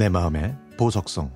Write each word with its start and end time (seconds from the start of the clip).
내 0.00 0.08
마음의 0.08 0.56
보석성 0.78 1.30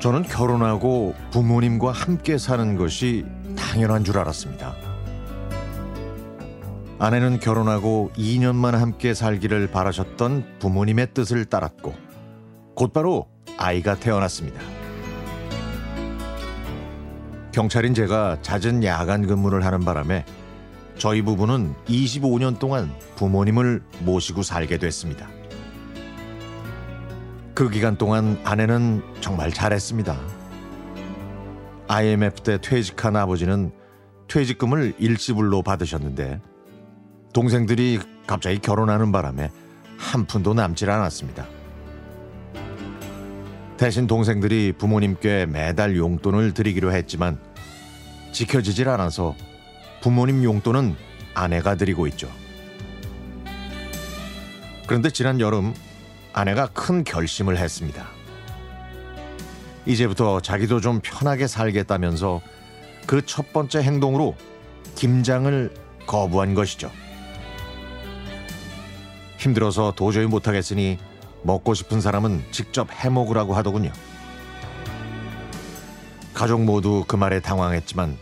저는 0.00 0.24
결혼하고 0.24 1.14
부모님과 1.30 1.92
함께 1.92 2.38
사는 2.38 2.74
것이 2.74 3.24
당연한 3.56 4.02
줄 4.02 4.18
알았습니다. 4.18 4.74
아내는 6.98 7.38
결혼하고 7.38 8.10
2년만 8.16 8.72
함께 8.72 9.14
살기를 9.14 9.70
바라셨던 9.70 10.58
부모님의 10.58 11.14
뜻을 11.14 11.44
따랐고 11.44 11.94
곧바로 12.74 13.35
아이가 13.56 13.94
태어났습니다. 13.96 14.60
경찰인 17.52 17.94
제가 17.94 18.42
잦은 18.42 18.84
야간 18.84 19.26
근무를 19.26 19.64
하는 19.64 19.80
바람에 19.80 20.24
저희 20.98 21.22
부부는 21.22 21.74
25년 21.86 22.58
동안 22.58 22.92
부모님을 23.16 23.82
모시고 24.00 24.42
살게 24.42 24.78
됐습니다. 24.78 25.28
그 27.54 27.70
기간 27.70 27.96
동안 27.96 28.38
아내는 28.44 29.02
정말 29.20 29.50
잘했습니다. 29.50 30.18
IMF 31.88 32.42
때 32.42 32.58
퇴직한 32.60 33.16
아버지는 33.16 33.72
퇴직금을 34.28 34.94
일시불로 34.98 35.62
받으셨는데 35.62 36.40
동생들이 37.32 38.00
갑자기 38.26 38.58
결혼하는 38.58 39.12
바람에 39.12 39.50
한 39.96 40.26
푼도 40.26 40.52
남질 40.52 40.90
않았습니다. 40.90 41.55
대신 43.76 44.06
동생들이 44.06 44.72
부모님께 44.78 45.46
매달 45.46 45.96
용돈을 45.96 46.54
드리기로 46.54 46.92
했지만 46.92 47.38
지켜지질 48.32 48.88
않아서 48.88 49.34
부모님 50.00 50.42
용돈은 50.44 50.96
아내가 51.34 51.74
드리고 51.74 52.06
있죠. 52.08 52.30
그런데 54.86 55.10
지난 55.10 55.40
여름 55.40 55.74
아내가 56.32 56.68
큰 56.68 57.04
결심을 57.04 57.58
했습니다. 57.58 58.06
이제부터 59.84 60.40
자기도 60.40 60.80
좀 60.80 61.00
편하게 61.02 61.46
살겠다면서 61.46 62.40
그 63.06 63.22
첫 63.24 63.52
번째 63.52 63.82
행동으로 63.82 64.34
김장을 64.96 65.72
거부한 66.06 66.54
것이죠. 66.54 66.90
힘들어서 69.38 69.92
도저히 69.94 70.26
못하겠으니 70.26 70.98
먹고 71.42 71.74
싶은 71.74 72.00
사람은 72.00 72.42
직접 72.50 72.88
해 72.92 73.08
먹으라고 73.08 73.54
하더군요. 73.54 73.92
가족 76.34 76.62
모두 76.64 77.04
그 77.06 77.16
말에 77.16 77.40
당황했지만 77.40 78.18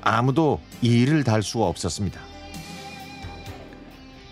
아무도 0.00 0.60
이의를 0.80 1.24
달 1.24 1.42
수가 1.42 1.66
없었습니다. 1.66 2.20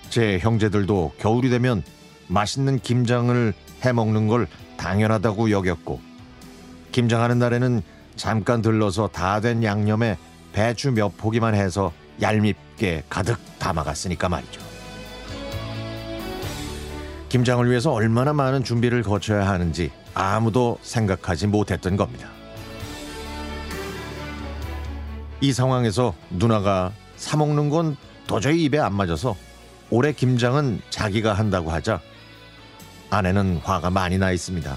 제 0.08 0.38
형제들도 0.38 1.12
겨울이 1.18 1.50
되면 1.50 1.82
맛있는 2.28 2.78
김장을 2.78 3.52
해 3.84 3.92
먹는 3.92 4.28
걸 4.28 4.48
당연하다고 4.78 5.50
여겼고 5.50 6.00
김장하는 6.92 7.38
날에는 7.38 7.82
잠깐 8.16 8.62
들러서 8.62 9.08
다 9.08 9.40
된 9.40 9.62
양념에 9.62 10.16
배추 10.52 10.92
몇 10.92 11.14
포기만 11.18 11.54
해서 11.54 11.92
얄밉게 12.22 13.04
가득 13.10 13.38
담아갔으니까 13.58 14.30
말이죠. 14.30 14.65
김장을 17.28 17.68
위해서 17.68 17.92
얼마나 17.92 18.32
많은 18.32 18.62
준비를 18.64 19.02
거쳐야 19.02 19.48
하는지 19.48 19.90
아무도 20.14 20.78
생각하지 20.82 21.48
못했던 21.48 21.96
겁니다. 21.96 22.28
이 25.40 25.52
상황에서 25.52 26.14
누나가 26.30 26.92
사 27.16 27.36
먹는 27.36 27.68
건 27.68 27.96
도저히 28.26 28.64
입에 28.64 28.78
안 28.78 28.94
맞아서 28.94 29.36
올해 29.90 30.12
김장은 30.12 30.80
자기가 30.90 31.32
한다고 31.32 31.70
하자 31.70 32.00
아내는 33.10 33.58
화가 33.58 33.90
많이 33.90 34.18
나 34.18 34.32
있습니다. 34.32 34.74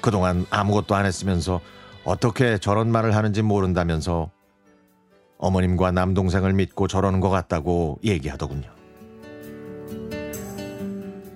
그동안 0.00 0.46
아무것도 0.50 0.94
안 0.94 1.06
했으면서 1.06 1.60
어떻게 2.04 2.58
저런 2.58 2.90
말을 2.90 3.14
하는지 3.16 3.40
모른다면서 3.40 4.30
어머님과 5.38 5.92
남동생을 5.92 6.52
믿고 6.52 6.88
저러는 6.88 7.20
것 7.20 7.30
같다고 7.30 7.98
얘기하더군요. 8.04 8.83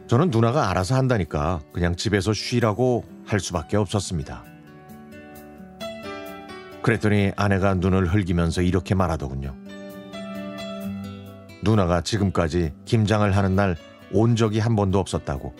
저는 0.08 0.30
누나가 0.30 0.70
알아서 0.70 0.96
한다니까 0.96 1.60
그냥 1.72 1.94
집에서 1.94 2.32
쉬라고 2.32 3.04
할 3.26 3.40
수밖에 3.40 3.76
없었습니다. 3.76 4.42
그랬더니 6.82 7.32
아내가 7.36 7.74
눈을 7.74 8.12
흘기면서 8.12 8.62
이렇게 8.62 8.94
말하더군요. 8.94 9.54
누나가 11.62 12.00
지금까지 12.00 12.72
김장을 12.84 13.36
하는 13.36 13.54
날 13.54 13.76
온 14.12 14.36
적이 14.36 14.58
한 14.60 14.74
번도 14.74 14.98
없었다고. 14.98 15.54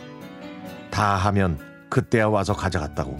다 0.90 1.16
하면 1.16 1.58
그때야 1.88 2.28
와서 2.28 2.52
가져갔다고. 2.54 3.16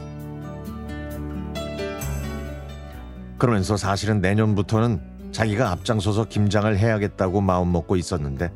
그러면서 3.37 3.77
사실은 3.77 4.21
내년부터는 4.21 5.01
자기가 5.33 5.71
앞장서서 5.71 6.25
김장을 6.25 6.79
해야겠다고 6.79 7.41
마음 7.41 7.71
먹고 7.73 7.97
있었는데 7.97 8.51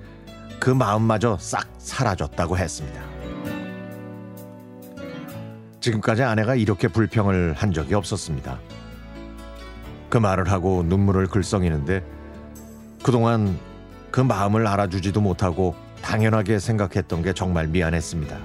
그 0.62 0.70
마음마저 0.70 1.36
싹 1.40 1.68
사라졌다고 1.78 2.56
했습니다. 2.56 3.02
지금까지 5.80 6.22
아내가 6.22 6.54
이렇게 6.54 6.86
불평을 6.86 7.54
한 7.54 7.72
적이 7.72 7.94
없었습니다. 7.94 8.60
그 10.08 10.18
말을 10.18 10.52
하고 10.52 10.84
눈물을 10.84 11.26
글썽이는데 11.26 12.04
그동안 13.02 13.58
그 14.12 14.20
마음을 14.20 14.64
알아주지도 14.68 15.20
못하고 15.20 15.74
당연하게 16.00 16.60
생각했던 16.60 17.22
게 17.22 17.32
정말 17.32 17.66
미안했습니다. 17.66 18.38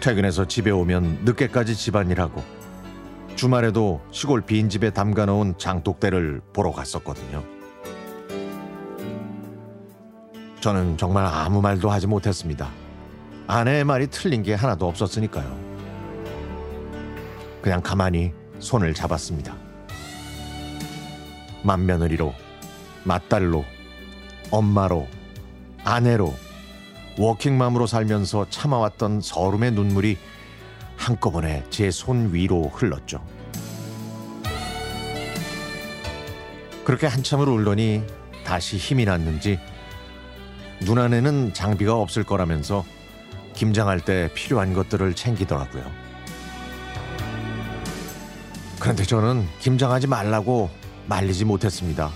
퇴근해서 0.00 0.46
집에 0.46 0.70
오면 0.70 1.24
늦게까지 1.26 1.76
집안일하고 1.76 2.42
주말에도 3.34 4.00
시골 4.10 4.40
빈집에 4.40 4.88
담가놓은 4.88 5.58
장독대를 5.58 6.40
보러 6.54 6.72
갔었거든요. 6.72 7.55
저는 10.66 10.96
정말 10.96 11.24
아무 11.24 11.62
말도 11.62 11.88
하지 11.90 12.08
못했습니다. 12.08 12.68
아내의 13.46 13.84
말이 13.84 14.08
틀린 14.08 14.42
게 14.42 14.52
하나도 14.52 14.88
없었으니까요. 14.88 15.56
그냥 17.62 17.80
가만히 17.80 18.32
손을 18.58 18.92
잡았습니다. 18.92 19.54
맏며느리로, 21.62 22.34
맏딸로, 23.04 23.64
엄마로, 24.50 25.06
아내로, 25.84 26.34
워킹맘으로 27.16 27.86
살면서 27.86 28.46
참아왔던 28.50 29.20
서름의 29.20 29.70
눈물이 29.70 30.18
한꺼번에 30.96 31.62
제 31.70 31.92
손 31.92 32.34
위로 32.34 32.64
흘렀죠. 32.74 33.24
그렇게 36.84 37.06
한참을 37.06 37.48
울더니 37.48 38.02
다시 38.44 38.78
힘이 38.78 39.04
났는지 39.04 39.60
눈 40.80 40.98
안에는 40.98 41.54
장비가 41.54 41.94
없을 41.96 42.24
거라면서 42.24 42.84
김장할 43.54 44.00
때 44.00 44.30
필요한 44.34 44.74
것들을 44.74 45.14
챙기더라고요. 45.14 45.84
그런데 48.78 49.04
저는 49.04 49.46
김장하지 49.60 50.06
말라고 50.06 50.70
말리지 51.06 51.44
못했습니다. 51.44 52.10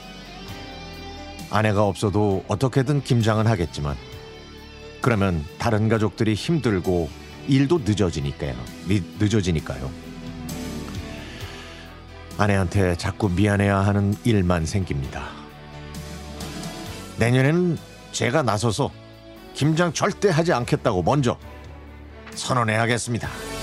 아내가 1.50 1.84
없어도 1.84 2.44
어떻게든 2.46 3.02
김장은 3.02 3.46
하겠지만 3.46 3.96
그러면 5.00 5.44
다른 5.58 5.88
가족들이 5.88 6.34
힘들고 6.34 7.08
일도 7.48 7.80
늦어지니까요. 7.84 8.54
늦어지니까요. 9.18 9.90
아내한테 12.38 12.96
자꾸 12.96 13.28
미안해야 13.28 13.78
하는 13.78 14.14
일만 14.24 14.66
생깁니다. 14.66 15.28
내년에는 17.18 17.76
제가 18.12 18.42
나서서 18.42 18.90
김장 19.54 19.92
절대 19.92 20.30
하지 20.30 20.52
않겠다고 20.52 21.02
먼저 21.02 21.38
선언해야겠습니다. 22.34 23.59